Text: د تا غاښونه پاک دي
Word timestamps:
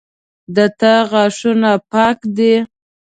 د 0.55 0.57
تا 0.79 0.95
غاښونه 1.11 1.71
پاک 1.91 2.19
دي 2.37 2.55